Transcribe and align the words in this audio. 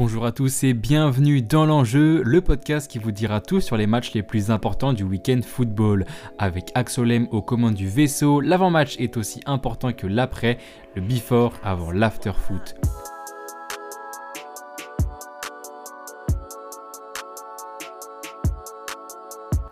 Bonjour 0.00 0.24
à 0.24 0.32
tous 0.32 0.64
et 0.64 0.72
bienvenue 0.72 1.42
dans 1.42 1.66
l'enjeu, 1.66 2.22
le 2.24 2.40
podcast 2.40 2.90
qui 2.90 2.98
vous 2.98 3.12
dira 3.12 3.42
tout 3.42 3.60
sur 3.60 3.76
les 3.76 3.86
matchs 3.86 4.14
les 4.14 4.22
plus 4.22 4.50
importants 4.50 4.94
du 4.94 5.02
week-end 5.02 5.40
football. 5.44 6.06
Avec 6.38 6.72
Axolem 6.74 7.28
aux 7.32 7.42
commandes 7.42 7.74
du 7.74 7.86
vaisseau, 7.86 8.40
l'avant-match 8.40 8.96
est 8.98 9.18
aussi 9.18 9.42
important 9.44 9.92
que 9.92 10.06
l'après, 10.06 10.56
le 10.96 11.02
before 11.02 11.52
avant 11.62 11.92
l'after-foot. 11.92 12.76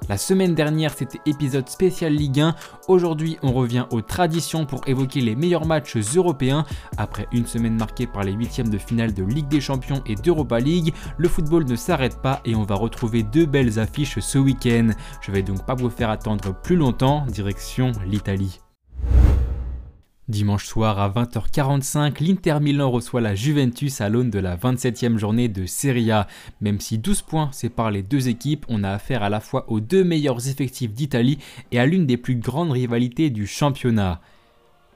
La 0.08 0.16
semaine 0.16 0.54
dernière, 0.54 0.94
c'était 0.96 1.20
épisode 1.26 1.68
spécial 1.68 2.14
Ligue 2.14 2.40
1. 2.40 2.54
Aujourd'hui, 2.88 3.36
on 3.42 3.52
revient 3.52 3.84
aux 3.90 4.00
traditions 4.00 4.64
pour 4.64 4.80
évoquer 4.88 5.20
les 5.20 5.36
meilleurs 5.36 5.66
matchs 5.66 5.98
européens. 6.16 6.64
Après 6.96 7.28
une 7.30 7.46
semaine 7.46 7.76
marquée 7.76 8.06
par 8.06 8.24
les 8.24 8.32
huitièmes 8.32 8.70
de 8.70 8.78
finale 8.78 9.12
de 9.12 9.22
Ligue 9.22 9.48
des 9.48 9.60
Champions 9.60 10.02
et 10.06 10.14
d'Europa 10.14 10.60
League, 10.60 10.94
le 11.18 11.28
football 11.28 11.64
ne 11.66 11.76
s'arrête 11.76 12.22
pas 12.22 12.40
et 12.46 12.54
on 12.54 12.62
va 12.62 12.74
retrouver 12.74 13.22
deux 13.22 13.44
belles 13.44 13.78
affiches 13.78 14.18
ce 14.18 14.38
week-end. 14.38 14.90
Je 15.20 15.30
vais 15.30 15.42
donc 15.42 15.66
pas 15.66 15.74
vous 15.74 15.90
faire 15.90 16.08
attendre 16.08 16.54
plus 16.54 16.76
longtemps, 16.76 17.26
direction 17.26 17.92
l'Italie. 18.06 18.60
Dimanche 20.28 20.66
soir 20.66 20.98
à 20.98 21.08
20h45, 21.08 22.22
l'Inter 22.22 22.58
Milan 22.60 22.90
reçoit 22.90 23.22
la 23.22 23.34
Juventus 23.34 24.02
à 24.02 24.10
l'aune 24.10 24.28
de 24.28 24.38
la 24.38 24.58
27e 24.58 25.16
journée 25.16 25.48
de 25.48 25.64
Serie 25.64 26.10
A. 26.10 26.26
Même 26.60 26.80
si 26.80 26.98
12 26.98 27.22
points 27.22 27.50
séparent 27.50 27.90
les 27.90 28.02
deux 28.02 28.28
équipes, 28.28 28.66
on 28.68 28.84
a 28.84 28.90
affaire 28.90 29.22
à 29.22 29.30
la 29.30 29.40
fois 29.40 29.64
aux 29.68 29.80
deux 29.80 30.04
meilleurs 30.04 30.46
effectifs 30.46 30.92
d'Italie 30.92 31.38
et 31.72 31.78
à 31.78 31.86
l'une 31.86 32.04
des 32.04 32.18
plus 32.18 32.36
grandes 32.36 32.72
rivalités 32.72 33.30
du 33.30 33.46
championnat. 33.46 34.20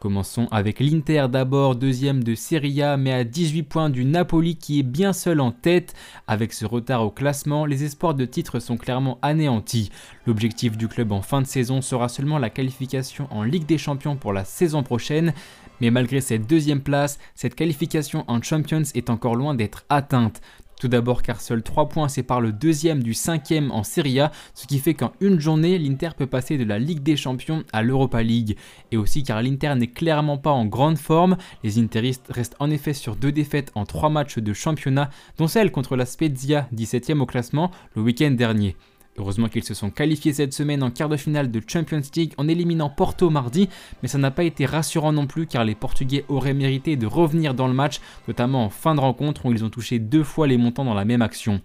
Commençons 0.02 0.48
avec 0.50 0.80
l'Inter 0.80 1.26
d'abord, 1.30 1.76
deuxième 1.76 2.24
de 2.24 2.34
Serie 2.34 2.82
A, 2.82 2.96
mais 2.96 3.12
à 3.12 3.22
18 3.22 3.62
points 3.62 3.88
du 3.88 4.04
Napoli 4.04 4.56
qui 4.56 4.80
est 4.80 4.82
bien 4.82 5.12
seul 5.12 5.38
en 5.38 5.52
tête. 5.52 5.94
Avec 6.26 6.54
ce 6.54 6.66
retard 6.66 7.06
au 7.06 7.10
classement, 7.12 7.66
les 7.66 7.84
espoirs 7.84 8.14
de 8.14 8.24
titre 8.24 8.58
sont 8.58 8.76
clairement 8.76 9.20
anéantis. 9.22 9.92
L'objectif 10.26 10.76
du 10.76 10.88
club 10.88 11.12
en 11.12 11.22
fin 11.22 11.40
de 11.40 11.46
saison 11.46 11.80
sera 11.82 12.08
seulement 12.08 12.40
la 12.40 12.50
qualification 12.50 13.28
en 13.30 13.44
Ligue 13.44 13.64
des 13.64 13.78
Champions 13.78 14.16
pour 14.16 14.32
la 14.32 14.44
saison 14.44 14.82
prochaine. 14.82 15.34
Mais 15.80 15.92
malgré 15.92 16.20
cette 16.20 16.48
deuxième 16.48 16.80
place, 16.80 17.20
cette 17.36 17.54
qualification 17.54 18.24
en 18.26 18.42
Champions 18.42 18.82
est 18.96 19.08
encore 19.08 19.36
loin 19.36 19.54
d'être 19.54 19.84
atteinte. 19.88 20.40
Tout 20.82 20.88
d'abord 20.88 21.22
car 21.22 21.40
seuls 21.40 21.62
3 21.62 21.88
points 21.88 22.08
séparent 22.08 22.40
le 22.40 22.50
deuxième 22.50 23.04
du 23.04 23.14
cinquième 23.14 23.70
en 23.70 23.84
Serie 23.84 24.18
A, 24.18 24.32
ce 24.52 24.66
qui 24.66 24.80
fait 24.80 24.94
qu'en 24.94 25.12
une 25.20 25.38
journée, 25.38 25.78
l'Inter 25.78 26.08
peut 26.18 26.26
passer 26.26 26.58
de 26.58 26.64
la 26.64 26.80
Ligue 26.80 27.04
des 27.04 27.16
Champions 27.16 27.62
à 27.72 27.84
l'Europa 27.84 28.20
League. 28.20 28.56
Et 28.90 28.96
aussi 28.96 29.22
car 29.22 29.40
l'Inter 29.40 29.76
n'est 29.76 29.92
clairement 29.92 30.38
pas 30.38 30.50
en 30.50 30.66
grande 30.66 30.98
forme, 30.98 31.36
les 31.62 31.78
Interistes 31.78 32.26
restent 32.30 32.56
en 32.58 32.68
effet 32.68 32.94
sur 32.94 33.14
deux 33.14 33.30
défaites 33.30 33.70
en 33.76 33.86
3 33.86 34.08
matchs 34.10 34.38
de 34.38 34.52
championnat, 34.52 35.10
dont 35.38 35.46
celle 35.46 35.70
contre 35.70 35.94
la 35.94 36.04
Spezia, 36.04 36.66
17e 36.74 37.20
au 37.20 37.26
classement, 37.26 37.70
le 37.94 38.02
week-end 38.02 38.32
dernier. 38.32 38.74
Heureusement 39.18 39.48
qu'ils 39.48 39.64
se 39.64 39.74
sont 39.74 39.90
qualifiés 39.90 40.32
cette 40.32 40.54
semaine 40.54 40.82
en 40.82 40.90
quart 40.90 41.10
de 41.10 41.18
finale 41.18 41.50
de 41.50 41.60
Champions 41.66 42.00
League 42.16 42.32
en 42.38 42.48
éliminant 42.48 42.88
Porto 42.88 43.28
mardi, 43.28 43.68
mais 44.02 44.08
ça 44.08 44.16
n'a 44.16 44.30
pas 44.30 44.44
été 44.44 44.64
rassurant 44.64 45.12
non 45.12 45.26
plus 45.26 45.46
car 45.46 45.64
les 45.64 45.74
Portugais 45.74 46.24
auraient 46.28 46.54
mérité 46.54 46.96
de 46.96 47.06
revenir 47.06 47.52
dans 47.54 47.68
le 47.68 47.74
match, 47.74 48.00
notamment 48.26 48.64
en 48.64 48.70
fin 48.70 48.94
de 48.94 49.00
rencontre 49.00 49.44
où 49.44 49.52
ils 49.52 49.64
ont 49.64 49.70
touché 49.70 49.98
deux 49.98 50.24
fois 50.24 50.46
les 50.46 50.56
montants 50.56 50.86
dans 50.86 50.94
la 50.94 51.04
même 51.04 51.20
action. 51.20 51.60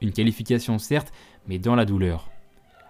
Une 0.00 0.12
qualification 0.12 0.78
certes, 0.78 1.12
mais 1.48 1.58
dans 1.58 1.74
la 1.74 1.84
douleur. 1.84 2.30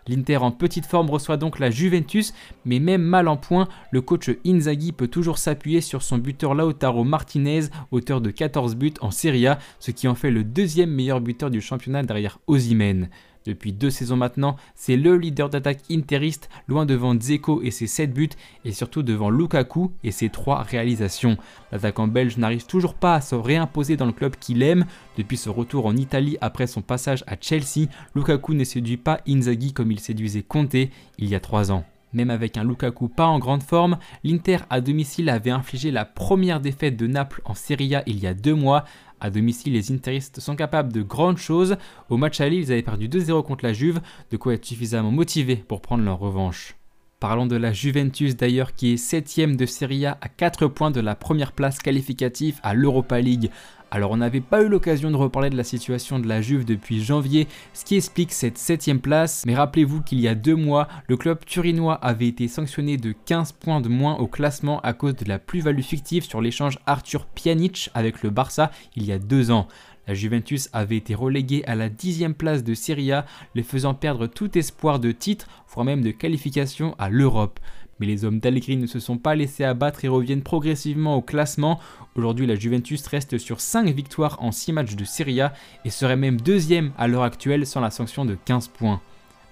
L'Inter 0.09 0.39
en 0.39 0.51
petite 0.51 0.87
forme 0.87 1.11
reçoit 1.11 1.37
donc 1.37 1.59
la 1.59 1.71
Juventus, 1.71 2.35
mais 2.65 2.81
même 2.81 3.03
mal 3.03 3.29
en 3.29 3.37
point, 3.37 3.69
le 3.93 4.01
coach 4.01 4.31
Inzaghi 4.45 4.93
peut 4.93 5.07
toujours 5.07 5.39
s'appuyer 5.39 5.81
sur 5.81 6.03
son 6.03 6.19
buteur 6.19 6.55
Lautaro 6.55 7.05
Martinez, 7.05 7.67
auteur 7.93 8.21
de 8.21 8.31
14 8.31 8.75
buts 8.75 8.95
en 9.01 9.11
Serie 9.13 9.47
A, 9.47 9.59
ce 9.79 9.93
qui 9.93 10.09
en 10.09 10.17
fait 10.17 10.33
le 10.33 10.43
deuxième 10.45 10.91
meilleur 10.91 11.21
buteur 11.21 11.51
du 11.51 11.61
championnat 11.61 12.03
derrière 12.03 12.41
Osimhen. 12.49 13.09
Depuis 13.45 13.73
deux 13.73 13.91
saisons 13.91 14.17
maintenant, 14.17 14.57
c'est 14.75 14.97
le 14.97 15.17
leader 15.17 15.49
d'attaque 15.49 15.81
interiste, 15.91 16.49
loin 16.69 16.87
devant 16.87 17.15
Dzeko 17.15 17.63
et 17.63 17.71
ses 17.71 17.87
7 17.87 18.13
buts, 18.13 18.31
et 18.65 18.73
surtout 18.73 19.03
devant 19.03 19.31
Lukaku 19.31 19.93
et 20.05 20.11
ses 20.11 20.29
3 20.29 20.63
réalisations. 20.63 21.37
L'attaquant 21.73 22.09
belge 22.09 22.37
n'arrive 22.37 22.67
toujours 22.67 22.95
pas 22.95 23.17
à 23.17 23.21
se 23.21 23.35
réimposer 23.35 23.97
dans 23.97 24.07
le 24.07 24.13
club 24.13 24.37
qu'il 24.37 24.63
aime. 24.63 24.85
Depuis 25.17 25.37
ce 25.37 25.51
retour 25.51 25.87
en 25.87 25.97
Italie 25.97 26.37
après 26.41 26.67
son 26.67 26.83
passage 26.83 27.25
à 27.27 27.37
Chelsea, 27.41 27.89
Lukaku 28.15 28.55
ne 28.55 28.65
séduit 28.65 28.97
pas 28.97 29.21
Inzaghi 29.29 29.73
comme 29.73 29.93
il 29.93 30.01
séduisait 30.01 30.43
Conte 30.43 30.75
il 30.75 31.29
y 31.29 31.35
a 31.35 31.41
3 31.41 31.73
ans. 31.73 31.85
Même 32.13 32.31
avec 32.31 32.57
un 32.57 32.65
Lukaku 32.65 33.09
pas 33.09 33.27
en 33.27 33.39
grande 33.39 33.63
forme, 33.63 33.99
l'Inter 34.23 34.59
à 34.71 34.81
domicile 34.81 35.29
avait 35.29 35.51
infligé 35.51 35.91
la 35.91 36.05
première 36.05 36.61
défaite 36.61 36.97
de 36.97 37.07
Naples 37.07 37.41
en 37.45 37.55
Serie 37.55 37.95
A 37.95 38.03
il 38.07 38.19
y 38.19 38.27
a 38.27 38.35
deux 38.35 38.55
mois. 38.55 38.85
À 39.21 39.31
domicile, 39.31 39.75
les 39.75 39.93
Interistes 39.93 40.41
sont 40.41 40.57
capables 40.57 40.93
de 40.93 41.03
grandes 41.03 41.39
choses. 41.39 41.77
Au 42.11 42.17
match 42.17 42.41
à 42.41 42.49
Lille, 42.49 42.65
ils 42.65 42.73
avaient 42.73 42.83
perdu 42.83 43.09
2-0 43.09 43.45
contre 43.45 43.65
la 43.65 43.73
Juve, 43.73 44.01
de 44.31 44.37
quoi 44.37 44.55
être 44.55 44.65
suffisamment 44.65 45.13
motivés 45.13 45.57
pour 45.57 45.81
prendre 45.81 46.05
leur 46.05 46.19
revanche. 46.19 46.77
Parlons 47.21 47.47
de 47.47 47.55
la 47.55 47.73
Juventus 47.73 48.37
d'ailleurs 48.37 48.75
qui 48.75 48.93
est 48.93 48.97
7ème 48.97 49.55
de 49.55 49.65
Serie 49.65 50.07
A 50.07 50.19
à 50.21 50.29
4 50.29 50.67
points 50.67 50.91
de 50.91 51.01
la 51.01 51.15
première 51.15 51.53
place 51.53 51.79
qualificative 51.79 52.59
à 52.65 52.75
l'Europa 52.75 53.21
League. 53.21 53.49
Alors 53.95 54.13
on 54.13 54.17
n'avait 54.17 54.41
pas 54.41 54.63
eu 54.63 54.69
l'occasion 54.69 55.11
de 55.11 55.17
reparler 55.17 55.51
de 55.51 55.57
la 55.59 55.65
situation 55.65 56.19
de 56.19 56.27
la 56.27 56.41
Juve 56.41 56.65
depuis 56.65 57.05
janvier, 57.05 57.47
ce 57.75 57.85
qui 57.85 57.97
explique 57.97 58.33
cette 58.33 58.59
7ème 58.59 59.01
place, 59.01 59.45
mais 59.45 59.55
rappelez-vous 59.55 60.01
qu'il 60.01 60.19
y 60.19 60.29
a 60.29 60.35
deux 60.35 60.57
mois, 60.57 60.89
le 61.09 61.19
club 61.19 61.45
turinois 61.45 61.97
avait 61.97 62.29
été 62.29 62.49
sanctionné 62.49 62.97
de 62.97 63.13
15 63.13 63.53
points 63.53 63.83
de 63.83 63.91
moins 63.91 64.17
au 64.17 64.27
classement 64.27 64.81
à 64.81 64.95
cause 64.95 65.17
de 65.17 65.29
la 65.29 65.39
plus-value 65.39 65.83
fictive 65.83 66.25
sur 66.25 66.41
l'échange 66.41 66.79
Arthur 66.87 67.27
Pjanic 67.27 67.91
avec 67.93 68.23
le 68.23 68.31
Barça 68.31 68.71
il 68.97 69.05
y 69.05 69.13
a 69.13 69.19
deux 69.19 69.51
ans. 69.51 69.69
La 70.09 70.15
Juventus 70.15 70.71
avait 70.73 70.97
été 70.97 71.15
reléguée 71.15 71.63
à 71.67 71.75
la 71.75 71.89
dixième 71.89 72.35
place 72.35 72.65
de 72.65 72.75
Serie 72.75 73.13
A, 73.13 73.27
les 73.55 73.63
faisant 73.63 73.95
perdre 73.95 74.27
tout 74.27 74.57
espoir 74.59 74.99
de 74.99 75.13
titre, 75.13 75.47
voire 75.73 75.85
même 75.85 76.03
de 76.03 76.11
qualification 76.11 76.97
à 76.99 77.09
l'Europe. 77.09 77.61
Mais 78.03 78.09
les 78.09 78.25
hommes 78.25 78.41
d'Allegri 78.41 78.77
ne 78.77 78.89
se 78.89 78.99
sont 78.99 79.17
pas 79.17 79.37
laissés 79.37 79.63
abattre 79.63 80.05
et 80.05 80.09
reviennent 80.09 80.43
progressivement 80.43 81.15
au 81.15 81.23
classement. 81.23 81.79
Aujourd'hui, 82.17 82.49
la 82.49 82.57
Juventus 82.57 83.07
reste 83.07 83.39
sur 83.39 83.61
5 83.61 83.87
victoires 83.95 84.39
en 84.41 84.51
6 84.51 84.73
matchs 84.73 84.97
de 84.97 85.05
Serie 85.05 85.41
A 85.41 85.53
et 85.85 85.91
serait 85.91 86.17
même 86.17 86.41
deuxième 86.41 86.91
à 86.99 87.07
l'heure 87.07 87.23
actuelle 87.23 87.65
sans 87.65 87.79
la 87.79 87.93
sanction 87.93 88.25
de 88.25 88.37
15 88.45 88.67
points. 88.67 89.01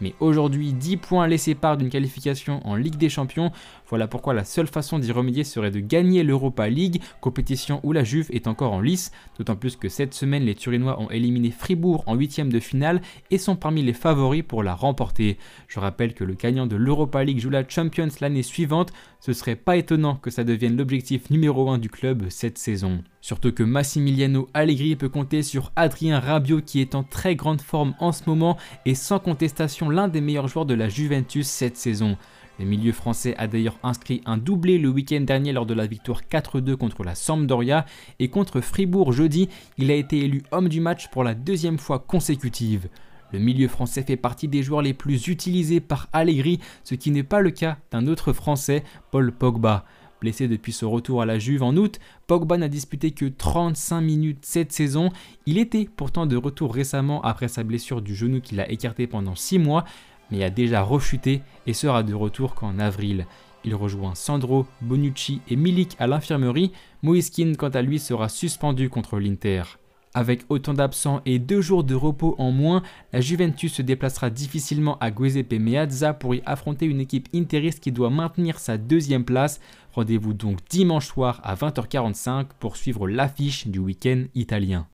Mais 0.01 0.15
aujourd'hui, 0.19 0.73
10 0.73 0.97
points 0.97 1.29
les 1.29 1.39
séparent 1.39 1.77
d'une 1.77 1.91
qualification 1.91 2.61
en 2.67 2.75
Ligue 2.75 2.97
des 2.97 3.09
Champions. 3.09 3.53
Voilà 3.91 4.07
pourquoi 4.07 4.35
la 4.35 4.45
seule 4.45 4.69
façon 4.69 5.01
d'y 5.01 5.11
remédier 5.11 5.43
serait 5.43 5.73
de 5.73 5.81
gagner 5.81 6.23
l'Europa 6.23 6.69
League, 6.69 7.03
compétition 7.21 7.81
où 7.83 7.93
la 7.93 8.05
Juve 8.05 8.29
est 8.31 8.47
encore 8.47 8.73
en 8.73 8.81
lice. 8.81 9.11
D'autant 9.37 9.57
plus 9.57 9.75
que 9.75 9.89
cette 9.89 10.15
semaine, 10.15 10.45
les 10.45 10.55
Turinois 10.55 11.01
ont 11.01 11.11
éliminé 11.11 11.51
Fribourg 11.51 12.05
en 12.07 12.15
huitième 12.15 12.53
de 12.53 12.61
finale 12.61 13.03
et 13.33 13.39
sont 13.39 13.57
parmi 13.57 13.83
les 13.83 13.93
favoris 13.93 14.45
pour 14.47 14.63
la 14.63 14.77
remporter. 14.77 15.39
Je 15.67 15.81
rappelle 15.81 16.15
que 16.15 16.23
le 16.23 16.35
gagnant 16.35 16.69
de 16.69 16.77
l'Europa 16.77 17.25
League 17.25 17.41
joue 17.41 17.51
la 17.51 17.69
Champions 17.69 18.09
l'année 18.21 18.45
suivante. 18.45 18.93
Ce 19.19 19.33
serait 19.33 19.57
pas 19.57 19.77
étonnant 19.77 20.15
que 20.15 20.31
ça 20.31 20.45
devienne 20.45 20.77
l'objectif 20.77 21.29
numéro 21.29 21.69
1 21.69 21.79
du 21.79 21.91
club 21.91 22.27
cette 22.29 22.59
saison. 22.59 23.03
Surtout 23.21 23.53
que 23.53 23.65
Massimiliano 23.65 24.49
Allegri 24.55 24.95
peut 24.95 25.09
compter 25.09 25.43
sur 25.43 25.73
Adrien 25.75 26.21
Rabiot 26.21 26.63
qui 26.63 26.81
est 26.81 26.95
en 26.95 27.03
très 27.03 27.35
grande 27.35 27.61
forme 27.61 27.95
en 27.99 28.13
ce 28.13 28.23
moment 28.27 28.57
et 28.87 28.95
sans 28.95 29.19
contestation 29.19 29.91
l'un 29.91 30.07
des 30.07 30.21
meilleurs 30.21 30.49
joueurs 30.49 30.65
de 30.65 30.75
la 30.75 30.89
Juventus 30.89 31.49
cette 31.49 31.77
saison. 31.77 32.17
Le 32.61 32.67
milieu 32.67 32.93
français 32.93 33.35
a 33.39 33.47
d'ailleurs 33.47 33.79
inscrit 33.83 34.21
un 34.27 34.37
doublé 34.37 34.77
le 34.77 34.91
week-end 34.91 35.23
dernier 35.23 35.51
lors 35.55 35.65
de 35.65 35.73
la 35.73 35.87
victoire 35.87 36.21
4-2 36.31 36.77
contre 36.77 37.05
la 37.05 37.15
Sampdoria 37.15 37.87
et 38.19 38.29
contre 38.29 38.61
Fribourg 38.61 39.15
jeudi, 39.15 39.49
il 39.79 39.91
a 39.91 39.95
été 39.95 40.19
élu 40.19 40.43
homme 40.51 40.69
du 40.69 40.79
match 40.79 41.09
pour 41.09 41.25
la 41.25 41.33
deuxième 41.33 41.79
fois 41.79 42.01
consécutive. 42.01 42.91
Le 43.33 43.39
milieu 43.39 43.67
français 43.67 44.03
fait 44.03 44.19
partie 44.19 44.47
des 44.47 44.63
joueurs 44.63 44.83
les 44.83 44.93
plus 44.93 45.29
utilisés 45.29 45.81
par 45.81 46.11
Allegri, 46.13 46.61
ce 46.85 46.95
qui 46.95 47.11
n'est 47.11 47.23
pas 47.23 47.41
le 47.41 47.51
cas 47.51 47.79
d'un 47.93 48.07
autre 48.07 48.35
français, 48.35 48.85
Paul 49.11 49.33
Pogba. 49.33 49.87
Blessé 50.21 50.47
depuis 50.47 50.73
ce 50.73 50.85
retour 50.85 51.23
à 51.23 51.27
la 51.27 51.39
Juve 51.39 51.63
en 51.63 51.75
août, 51.77 51.99
Pogba 52.27 52.59
n'a 52.59 52.69
disputé 52.69 53.13
que 53.13 53.25
35 53.25 54.03
minutes 54.03 54.45
cette 54.45 54.71
saison. 54.71 55.09
Il 55.47 55.57
était 55.57 55.89
pourtant 55.97 56.27
de 56.27 56.37
retour 56.37 56.75
récemment 56.75 57.23
après 57.23 57.49
sa 57.49 57.65
blessure 57.65 58.03
du 58.03 58.15
genou 58.15 58.43
qu'il 58.43 58.61
a 58.61 58.71
écarté 58.71 59.07
pendant 59.07 59.35
6 59.35 59.59
mois, 59.59 59.87
mais 60.31 60.45
a 60.45 60.51
déjà 60.51 60.83
rechuté 60.83 61.43
et 61.67 61.73
sera 61.73 62.03
de 62.03 62.15
retour 62.15 62.55
qu'en 62.55 62.79
avril. 62.79 63.27
Il 63.65 63.75
rejoint 63.75 64.15
Sandro, 64.15 64.67
Bonucci 64.81 65.41
et 65.49 65.57
Milik 65.57 65.97
à 65.99 66.07
l'infirmerie. 66.07 66.73
Moiskin, 67.03 67.53
quant 67.59 67.69
à 67.69 67.83
lui, 67.83 67.99
sera 67.99 68.29
suspendu 68.29 68.89
contre 68.89 69.19
l'Inter. 69.19 69.63
Avec 70.13 70.43
autant 70.49 70.75
d'absents 70.75 71.21
et 71.25 71.39
deux 71.39 71.61
jours 71.61 71.85
de 71.85 71.95
repos 71.95 72.35
en 72.39 72.51
moins, 72.51 72.83
la 73.13 73.21
Juventus 73.21 73.75
se 73.75 73.83
déplacera 73.83 74.29
difficilement 74.29 74.99
à 74.99 75.15
Giuseppe 75.15 75.53
Meazza 75.61 76.15
pour 76.15 76.35
y 76.35 76.43
affronter 76.47 76.87
une 76.87 77.01
équipe 77.01 77.29
interiste 77.33 77.79
qui 77.79 77.93
doit 77.93 78.11
maintenir 78.11 78.59
sa 78.59 78.77
deuxième 78.77 79.25
place. 79.25 79.61
Rendez-vous 79.93 80.33
donc 80.33 80.59
dimanche 80.69 81.07
soir 81.07 81.41
à 81.45 81.55
20h45 81.55 82.47
pour 82.59 82.77
suivre 82.77 83.07
l'affiche 83.07 83.69
du 83.69 83.79
week-end 83.79 84.25
italien. 84.35 84.89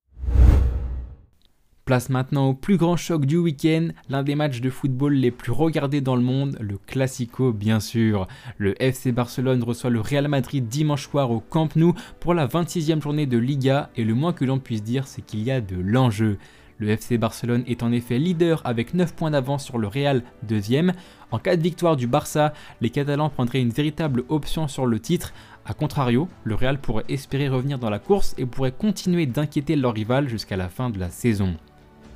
Place 1.87 2.09
maintenant 2.09 2.49
au 2.49 2.53
plus 2.53 2.75
grand 2.75 2.97
choc 2.97 3.25
du 3.25 3.37
week-end, 3.37 3.87
l'un 4.09 4.21
des 4.21 4.35
matchs 4.35 4.59
de 4.59 4.69
football 4.69 5.13
les 5.13 5.31
plus 5.31 5.53
regardés 5.53 6.01
dans 6.01 6.17
le 6.17 6.21
monde, 6.21 6.57
le 6.59 6.77
Classico 6.77 7.53
bien 7.53 7.79
sûr. 7.79 8.27
Le 8.57 8.75
FC 8.83 9.13
Barcelone 9.13 9.63
reçoit 9.63 9.89
le 9.89 10.01
Real 10.01 10.27
Madrid 10.27 10.67
dimanche 10.67 11.07
soir 11.07 11.31
au 11.31 11.39
Camp 11.39 11.73
Nou 11.77 11.93
pour 12.19 12.33
la 12.33 12.45
26e 12.45 13.01
journée 13.01 13.25
de 13.25 13.37
Liga 13.37 13.89
et 13.95 14.03
le 14.03 14.15
moins 14.15 14.33
que 14.33 14.43
l'on 14.43 14.59
puisse 14.59 14.83
dire 14.83 15.07
c'est 15.07 15.21
qu'il 15.21 15.43
y 15.43 15.49
a 15.49 15.61
de 15.61 15.77
l'enjeu. 15.77 16.37
Le 16.77 16.89
FC 16.89 17.17
Barcelone 17.17 17.63
est 17.67 17.81
en 17.83 17.93
effet 17.93 18.19
leader 18.19 18.61
avec 18.65 18.93
9 18.93 19.15
points 19.15 19.31
d'avance 19.31 19.63
sur 19.63 19.77
le 19.77 19.87
Real, 19.87 20.23
deuxième. 20.43 20.91
En 21.31 21.39
cas 21.39 21.55
de 21.55 21.61
victoire 21.61 21.95
du 21.95 22.05
Barça, 22.05 22.51
les 22.81 22.89
Catalans 22.89 23.29
prendraient 23.29 23.61
une 23.61 23.69
véritable 23.69 24.25
option 24.27 24.67
sur 24.67 24.87
le 24.87 24.99
titre. 24.99 25.33
A 25.65 25.73
contrario, 25.73 26.27
le 26.43 26.55
Real 26.55 26.81
pourrait 26.81 27.05
espérer 27.07 27.47
revenir 27.47 27.79
dans 27.79 27.89
la 27.89 27.99
course 27.99 28.35
et 28.37 28.45
pourrait 28.45 28.73
continuer 28.73 29.25
d'inquiéter 29.25 29.77
leur 29.77 29.93
rival 29.93 30.27
jusqu'à 30.27 30.57
la 30.57 30.67
fin 30.67 30.89
de 30.89 30.99
la 30.99 31.09
saison. 31.09 31.55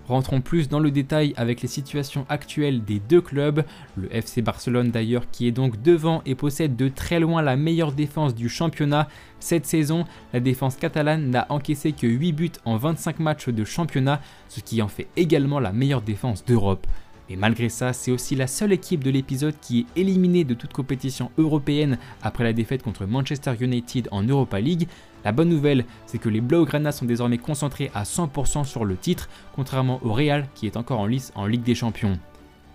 Rentrons 0.07 0.41
plus 0.41 0.67
dans 0.67 0.79
le 0.79 0.91
détail 0.91 1.33
avec 1.37 1.61
les 1.61 1.67
situations 1.67 2.25
actuelles 2.29 2.83
des 2.83 2.99
deux 2.99 3.21
clubs. 3.21 3.63
Le 3.95 4.13
FC 4.15 4.41
Barcelone 4.41 4.91
d'ailleurs 4.91 5.29
qui 5.31 5.47
est 5.47 5.51
donc 5.51 5.81
devant 5.81 6.21
et 6.25 6.35
possède 6.35 6.75
de 6.75 6.89
très 6.89 7.19
loin 7.19 7.41
la 7.41 7.55
meilleure 7.55 7.91
défense 7.91 8.35
du 8.35 8.49
championnat. 8.49 9.07
Cette 9.39 9.65
saison, 9.65 10.05
la 10.33 10.39
défense 10.39 10.75
catalane 10.75 11.29
n'a 11.29 11.45
encaissé 11.49 11.91
que 11.91 12.07
8 12.07 12.31
buts 12.33 12.51
en 12.65 12.77
25 12.77 13.19
matchs 13.19 13.49
de 13.49 13.63
championnat, 13.63 14.21
ce 14.49 14.59
qui 14.59 14.81
en 14.81 14.87
fait 14.87 15.07
également 15.15 15.59
la 15.59 15.71
meilleure 15.71 16.01
défense 16.01 16.45
d'Europe. 16.45 16.85
Et 17.31 17.37
malgré 17.37 17.69
ça, 17.69 17.93
c'est 17.93 18.11
aussi 18.11 18.35
la 18.35 18.45
seule 18.45 18.73
équipe 18.73 19.05
de 19.05 19.09
l'épisode 19.09 19.55
qui 19.61 19.79
est 19.79 20.01
éliminée 20.01 20.43
de 20.43 20.53
toute 20.53 20.73
compétition 20.73 21.31
européenne 21.37 21.97
après 22.21 22.43
la 22.43 22.51
défaite 22.51 22.83
contre 22.83 23.05
Manchester 23.05 23.53
United 23.57 24.09
en 24.11 24.21
Europa 24.23 24.59
League. 24.59 24.89
La 25.23 25.31
bonne 25.31 25.47
nouvelle, 25.47 25.85
c'est 26.07 26.17
que 26.17 26.27
les 26.27 26.41
Blaugrana 26.41 26.91
sont 26.91 27.05
désormais 27.05 27.37
concentrés 27.37 27.89
à 27.93 28.03
100% 28.03 28.65
sur 28.65 28.83
le 28.83 28.97
titre, 28.97 29.29
contrairement 29.55 30.01
au 30.03 30.11
Real 30.11 30.45
qui 30.55 30.67
est 30.67 30.75
encore 30.75 30.99
en 30.99 31.05
lice 31.05 31.31
en 31.35 31.45
Ligue 31.45 31.63
des 31.63 31.75
Champions. 31.75 32.19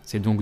C'est 0.00 0.20
donc 0.20 0.40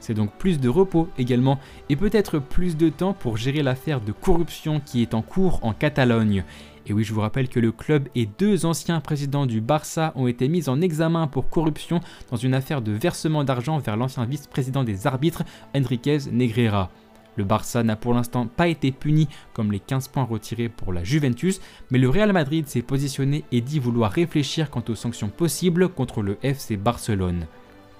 c'est 0.00 0.14
donc 0.14 0.32
plus 0.32 0.60
de 0.60 0.68
repos 0.68 1.08
également 1.18 1.58
et 1.88 1.96
peut-être 1.96 2.38
plus 2.38 2.76
de 2.76 2.88
temps 2.88 3.14
pour 3.14 3.36
gérer 3.36 3.62
l'affaire 3.62 4.00
de 4.00 4.12
corruption 4.12 4.80
qui 4.84 5.02
est 5.02 5.14
en 5.14 5.22
cours 5.22 5.60
en 5.62 5.72
Catalogne. 5.72 6.44
Et 6.88 6.94
oui, 6.94 7.04
je 7.04 7.12
vous 7.12 7.20
rappelle 7.20 7.50
que 7.50 7.60
le 7.60 7.70
club 7.70 8.08
et 8.14 8.26
deux 8.38 8.64
anciens 8.64 9.00
présidents 9.00 9.44
du 9.44 9.60
Barça 9.60 10.12
ont 10.14 10.26
été 10.26 10.48
mis 10.48 10.70
en 10.70 10.80
examen 10.80 11.26
pour 11.26 11.50
corruption 11.50 12.00
dans 12.30 12.38
une 12.38 12.54
affaire 12.54 12.80
de 12.80 12.92
versement 12.92 13.44
d'argent 13.44 13.78
vers 13.78 13.98
l'ancien 13.98 14.24
vice-président 14.24 14.84
des 14.84 15.06
arbitres, 15.06 15.42
Enriquez 15.76 16.18
Negreira. 16.32 16.90
Le 17.36 17.44
Barça 17.44 17.82
n'a 17.82 17.94
pour 17.94 18.14
l'instant 18.14 18.46
pas 18.46 18.68
été 18.68 18.90
puni 18.90 19.28
comme 19.52 19.70
les 19.70 19.80
15 19.80 20.08
points 20.08 20.24
retirés 20.24 20.70
pour 20.70 20.94
la 20.94 21.04
Juventus, 21.04 21.60
mais 21.90 21.98
le 21.98 22.08
Real 22.08 22.32
Madrid 22.32 22.66
s'est 22.66 22.80
positionné 22.80 23.44
et 23.52 23.60
dit 23.60 23.78
vouloir 23.78 24.10
réfléchir 24.10 24.70
quant 24.70 24.82
aux 24.88 24.94
sanctions 24.94 25.28
possibles 25.28 25.90
contre 25.90 26.22
le 26.22 26.38
FC 26.42 26.78
Barcelone. 26.78 27.46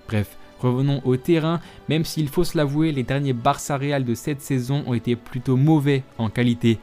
Bref, 0.09 0.39
revenons 0.61 1.03
au 1.05 1.19
terrain, 1.19 1.61
même 1.91 2.07
s'il 2.07 2.29
faut 2.29 2.43
se 2.43 2.57
l'avouer, 2.57 2.91
les 2.91 3.03
derniers 3.03 3.35
Barça 3.35 3.77
Real 3.77 4.05
de 4.05 4.15
cette 4.15 4.41
saison 4.41 4.83
ont 4.87 4.95
été 4.95 5.15
plutôt 5.15 5.57
mauvais 5.57 6.05
en 6.17 6.31
qualité. 6.31 6.79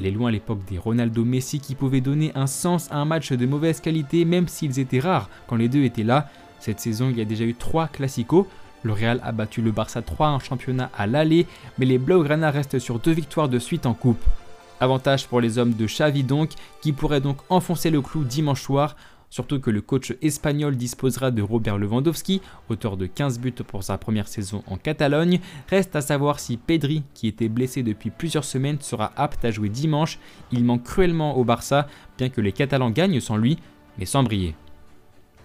Elle 0.00 0.06
est 0.06 0.12
loin 0.12 0.30
l'époque 0.30 0.64
des 0.66 0.78
Ronaldo 0.78 1.26
Messi 1.26 1.60
qui 1.60 1.74
pouvaient 1.74 2.00
donner 2.00 2.32
un 2.34 2.46
sens 2.46 2.90
à 2.90 2.96
un 2.96 3.04
match 3.04 3.32
de 3.32 3.44
mauvaise 3.44 3.80
qualité 3.80 4.24
même 4.24 4.48
s'ils 4.48 4.78
étaient 4.78 4.98
rares 4.98 5.28
quand 5.46 5.56
les 5.56 5.68
deux 5.68 5.84
étaient 5.84 6.04
là. 6.04 6.30
Cette 6.58 6.80
saison, 6.80 7.10
il 7.10 7.18
y 7.18 7.20
a 7.20 7.26
déjà 7.26 7.44
eu 7.44 7.54
trois 7.54 7.86
classicos. 7.86 8.46
Le 8.82 8.94
Real 8.94 9.20
a 9.22 9.32
battu 9.32 9.60
le 9.60 9.72
Barça 9.72 10.00
3 10.00 10.28
en 10.28 10.38
championnat 10.38 10.90
à 10.96 11.06
l'aller, 11.06 11.46
mais 11.76 11.84
les 11.84 11.98
Blaugrana 11.98 12.50
restent 12.50 12.78
sur 12.78 12.98
deux 12.98 13.12
victoires 13.12 13.50
de 13.50 13.58
suite 13.58 13.84
en 13.84 13.92
coupe. 13.92 14.24
Avantage 14.80 15.28
pour 15.28 15.42
les 15.42 15.58
hommes 15.58 15.74
de 15.74 15.84
Xavi 15.84 16.24
donc, 16.24 16.52
qui 16.80 16.92
pourraient 16.92 17.20
donc 17.20 17.36
enfoncer 17.50 17.90
le 17.90 18.00
clou 18.00 18.24
dimanche 18.24 18.62
soir 18.62 18.96
Surtout 19.30 19.60
que 19.60 19.70
le 19.70 19.80
coach 19.80 20.12
espagnol 20.22 20.76
disposera 20.76 21.30
de 21.30 21.40
Robert 21.40 21.78
Lewandowski, 21.78 22.42
auteur 22.68 22.96
de 22.96 23.06
15 23.06 23.38
buts 23.38 23.52
pour 23.52 23.84
sa 23.84 23.96
première 23.96 24.26
saison 24.26 24.64
en 24.66 24.76
Catalogne. 24.76 25.38
Reste 25.68 25.94
à 25.94 26.00
savoir 26.00 26.40
si 26.40 26.56
Pedri, 26.56 27.04
qui 27.14 27.28
était 27.28 27.48
blessé 27.48 27.84
depuis 27.84 28.10
plusieurs 28.10 28.44
semaines, 28.44 28.80
sera 28.80 29.12
apte 29.16 29.44
à 29.44 29.52
jouer 29.52 29.68
dimanche. 29.68 30.18
Il 30.50 30.64
manque 30.64 30.82
cruellement 30.82 31.36
au 31.36 31.44
Barça, 31.44 31.86
bien 32.18 32.28
que 32.28 32.40
les 32.40 32.50
Catalans 32.50 32.90
gagnent 32.90 33.20
sans 33.20 33.36
lui, 33.36 33.58
mais 33.98 34.04
sans 34.04 34.24
briller. 34.24 34.56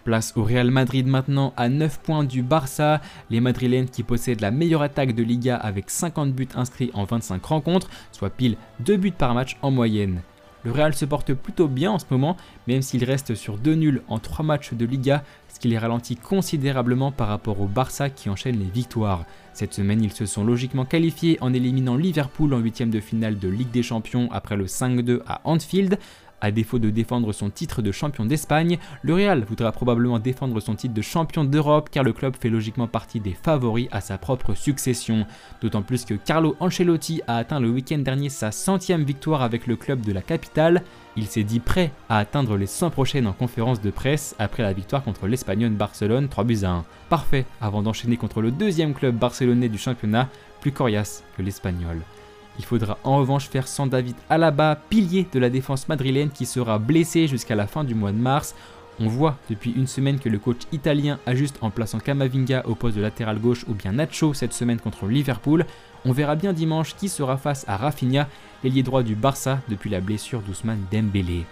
Place 0.03 0.33
au 0.35 0.43
Real 0.43 0.71
Madrid 0.71 1.05
maintenant 1.05 1.53
à 1.55 1.69
9 1.69 1.99
points 2.01 2.23
du 2.23 2.41
Barça, 2.41 3.01
les 3.29 3.39
Madrilènes 3.39 3.89
qui 3.89 4.01
possèdent 4.01 4.41
la 4.41 4.51
meilleure 4.51 4.81
attaque 4.81 5.13
de 5.13 5.23
Liga 5.23 5.57
avec 5.57 5.91
50 5.91 6.33
buts 6.33 6.47
inscrits 6.55 6.91
en 6.95 7.05
25 7.05 7.43
rencontres, 7.45 7.89
soit 8.11 8.29
pile 8.31 8.57
2 8.79 8.97
buts 8.97 9.11
par 9.11 9.35
match 9.35 9.57
en 9.61 9.69
moyenne. 9.69 10.21
Le 10.65 10.71
Real 10.71 10.95
se 10.95 11.05
porte 11.05 11.31
plutôt 11.35 11.67
bien 11.67 11.91
en 11.91 11.99
ce 11.99 12.05
moment, 12.09 12.37
même 12.67 12.81
s'il 12.81 13.03
reste 13.03 13.35
sur 13.35 13.59
2 13.59 13.75
nuls 13.75 14.01
en 14.07 14.17
3 14.17 14.43
matchs 14.43 14.73
de 14.73 14.83
Liga, 14.83 15.23
ce 15.53 15.59
qui 15.59 15.67
les 15.67 15.77
ralentit 15.77 16.15
considérablement 16.15 17.11
par 17.11 17.27
rapport 17.27 17.61
au 17.61 17.67
Barça 17.67 18.09
qui 18.09 18.31
enchaîne 18.31 18.57
les 18.57 18.65
victoires. 18.65 19.25
Cette 19.53 19.75
semaine, 19.75 20.03
ils 20.03 20.11
se 20.11 20.25
sont 20.25 20.43
logiquement 20.43 20.83
qualifiés 20.83 21.37
en 21.39 21.53
éliminant 21.53 21.95
Liverpool 21.95 22.51
en 22.55 22.57
huitième 22.57 22.89
de 22.89 22.99
finale 22.99 23.37
de 23.37 23.47
Ligue 23.47 23.69
des 23.69 23.83
Champions 23.83 24.27
après 24.31 24.57
le 24.57 24.65
5-2 24.65 25.21
à 25.27 25.39
Anfield. 25.43 25.99
À 26.41 26.51
défaut 26.51 26.79
de 26.79 26.89
défendre 26.89 27.31
son 27.33 27.49
titre 27.49 27.81
de 27.81 27.91
champion 27.91 28.25
d'Espagne, 28.25 28.77
le 29.01 29.13
Real 29.13 29.43
voudra 29.43 29.71
probablement 29.71 30.19
défendre 30.19 30.59
son 30.59 30.75
titre 30.75 30.93
de 30.93 31.01
champion 31.01 31.43
d'Europe 31.43 31.89
car 31.91 32.03
le 32.03 32.13
club 32.13 32.35
fait 32.39 32.49
logiquement 32.49 32.87
partie 32.87 33.19
des 33.19 33.33
favoris 33.33 33.87
à 33.91 34.01
sa 34.01 34.17
propre 34.17 34.53
succession. 34.53 35.25
D'autant 35.61 35.81
plus 35.81 36.05
que 36.05 36.13
Carlo 36.13 36.55
Ancelotti 36.59 37.21
a 37.27 37.37
atteint 37.37 37.59
le 37.59 37.69
week-end 37.69 37.99
dernier 37.99 38.29
sa 38.29 38.51
centième 38.51 39.03
victoire 39.03 39.41
avec 39.41 39.65
le 39.65 39.75
club 39.75 40.01
de 40.01 40.11
la 40.11 40.21
capitale. 40.21 40.83
Il 41.15 41.27
s'est 41.27 41.43
dit 41.43 41.59
prêt 41.59 41.91
à 42.09 42.17
atteindre 42.17 42.57
les 42.57 42.67
100 42.67 42.89
prochaines 42.89 43.27
en 43.27 43.33
conférence 43.33 43.81
de 43.81 43.89
presse 43.89 44.35
après 44.37 44.63
la 44.63 44.73
victoire 44.73 45.03
contre 45.03 45.27
l'Espagnol 45.27 45.71
Barcelone 45.71 46.27
3 46.27 46.43
buts 46.43 46.63
à 46.63 46.71
1. 46.71 46.85
Parfait 47.09 47.45
avant 47.61 47.81
d'enchaîner 47.81 48.17
contre 48.17 48.41
le 48.41 48.51
deuxième 48.51 48.93
club 48.93 49.15
barcelonais 49.15 49.69
du 49.69 49.77
championnat, 49.77 50.29
plus 50.59 50.71
coriace 50.71 51.23
que 51.37 51.41
l'Espagnol. 51.41 52.01
Il 52.57 52.65
faudra 52.65 52.97
en 53.03 53.17
revanche 53.17 53.49
faire 53.49 53.67
sans 53.67 53.87
David 53.87 54.15
Alaba, 54.29 54.79
pilier 54.89 55.27
de 55.31 55.39
la 55.39 55.49
défense 55.49 55.87
madrilène 55.87 56.29
qui 56.29 56.45
sera 56.45 56.79
blessé 56.79 57.27
jusqu'à 57.27 57.55
la 57.55 57.67
fin 57.67 57.83
du 57.83 57.95
mois 57.95 58.11
de 58.11 58.17
mars. 58.17 58.55
On 58.99 59.07
voit 59.07 59.37
depuis 59.49 59.71
une 59.71 59.87
semaine 59.87 60.19
que 60.19 60.29
le 60.29 60.39
coach 60.39 60.61
italien 60.71 61.19
ajuste 61.25 61.57
en 61.61 61.69
plaçant 61.69 61.99
Kamavinga 61.99 62.63
au 62.65 62.75
poste 62.75 62.95
de 62.95 63.01
latéral 63.01 63.39
gauche 63.39 63.65
ou 63.67 63.73
bien 63.73 63.91
Nacho 63.91 64.33
cette 64.33 64.53
semaine 64.53 64.79
contre 64.79 65.07
Liverpool. 65.07 65.65
On 66.05 66.13
verra 66.13 66.35
bien 66.35 66.53
dimanche 66.53 66.95
qui 66.95 67.09
sera 67.09 67.35
face 67.35 67.65
à 67.67 67.75
Rafinha, 67.75 68.29
l'ailier 68.63 68.83
droit 68.83 69.03
du 69.03 69.15
Barça 69.15 69.59
depuis 69.67 69.89
la 69.89 69.99
blessure 69.99 70.41
d'Ousmane 70.41 70.85
Dembélé. 70.91 71.43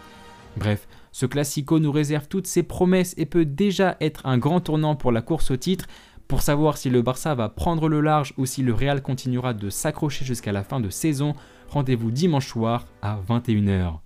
Bref, 0.56 0.88
ce 1.12 1.26
classico 1.26 1.80
nous 1.80 1.92
réserve 1.92 2.28
toutes 2.28 2.48
ses 2.48 2.64
promesses 2.64 3.14
et 3.18 3.26
peut 3.26 3.46
déjà 3.46 3.98
être 4.00 4.26
un 4.26 4.38
grand 4.38 4.62
tournant 4.62 4.96
pour 4.96 5.12
la 5.12 5.22
course 5.22 5.52
au 5.52 5.58
titre. 5.58 5.86
Pour 6.28 6.42
savoir 6.42 6.78
si 6.78 6.90
le 6.90 7.02
Barça 7.02 7.36
va 7.36 7.50
prendre 7.50 7.88
le 7.90 8.02
large 8.02 8.34
ou 8.38 8.46
si 8.46 8.64
le 8.64 8.74
Real 8.74 9.02
continuera 9.02 9.54
de 9.54 9.70
s'accrocher 9.70 10.25
jusqu'à 10.25 10.52
la 10.52 10.64
fin 10.64 10.80
de 10.80 10.90
saison, 10.90 11.34
rendez-vous 11.70 12.12
dimanche 12.12 12.48
soir 12.48 12.86
à 13.02 13.20
21h. 13.30 14.00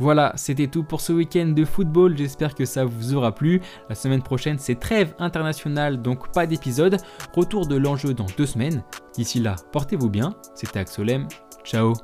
Voilà, 0.00 0.32
c'était 0.36 0.68
tout 0.68 0.84
pour 0.84 1.00
ce 1.00 1.12
week-end 1.12 1.48
de 1.48 1.64
football, 1.64 2.16
j'espère 2.16 2.54
que 2.54 2.64
ça 2.64 2.84
vous 2.84 3.14
aura 3.14 3.34
plu. 3.34 3.60
La 3.88 3.96
semaine 3.96 4.22
prochaine 4.22 4.58
c'est 4.58 4.78
trêve 4.78 5.12
internationale, 5.18 6.00
donc 6.00 6.32
pas 6.32 6.46
d'épisode. 6.46 6.98
Retour 7.34 7.66
de 7.66 7.74
l'enjeu 7.74 8.14
dans 8.14 8.26
deux 8.36 8.46
semaines. 8.46 8.84
D'ici 9.14 9.40
là, 9.40 9.56
portez-vous 9.72 10.08
bien, 10.08 10.36
c'était 10.54 10.78
Axolem, 10.78 11.26
ciao 11.64 11.94